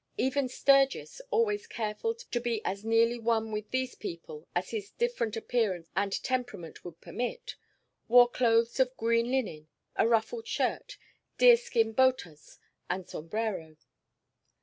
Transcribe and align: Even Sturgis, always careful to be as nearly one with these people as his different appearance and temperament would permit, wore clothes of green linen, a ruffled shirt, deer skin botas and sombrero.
Even 0.17 0.49
Sturgis, 0.49 1.21
always 1.29 1.67
careful 1.67 2.15
to 2.15 2.39
be 2.39 2.59
as 2.65 2.83
nearly 2.83 3.19
one 3.19 3.51
with 3.51 3.69
these 3.69 3.93
people 3.93 4.47
as 4.55 4.71
his 4.71 4.89
different 4.89 5.37
appearance 5.37 5.89
and 5.95 6.11
temperament 6.23 6.83
would 6.83 6.99
permit, 7.01 7.55
wore 8.07 8.27
clothes 8.27 8.79
of 8.79 8.97
green 8.97 9.29
linen, 9.29 9.67
a 9.95 10.07
ruffled 10.07 10.47
shirt, 10.47 10.97
deer 11.37 11.55
skin 11.55 11.91
botas 11.91 12.57
and 12.89 13.07
sombrero. 13.07 13.77